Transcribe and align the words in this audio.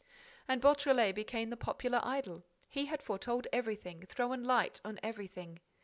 And 0.47 0.59
Beautrelet 0.61 1.13
became 1.13 1.51
the 1.51 1.55
popular 1.55 2.01
idol. 2.03 2.43
He 2.71 2.85
had 2.87 3.03
foretold 3.03 3.45
everything, 3.53 4.03
thrown 4.07 4.43
light 4.43 4.81
on 4.83 4.99
everything. 5.03 5.59